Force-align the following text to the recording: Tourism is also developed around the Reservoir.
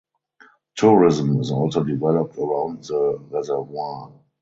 Tourism 0.77 1.39
is 1.39 1.51
also 1.51 1.83
developed 1.83 2.35
around 2.39 2.85
the 2.85 3.19
Reservoir. 3.29 4.11